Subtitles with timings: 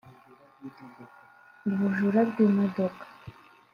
[1.69, 3.05] ubujura bw’ imodoka